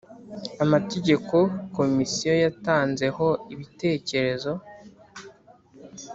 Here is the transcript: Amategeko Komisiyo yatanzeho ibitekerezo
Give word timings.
Amategeko 0.63 1.35
Komisiyo 1.77 2.33
yatanzeho 2.43 3.27
ibitekerezo 3.53 4.51